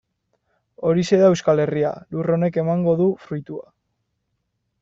[0.87, 3.73] Horixe da Euskal Herria, lur honek emango du fruitua.